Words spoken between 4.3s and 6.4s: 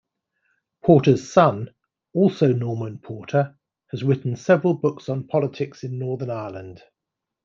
several books on politics in Northern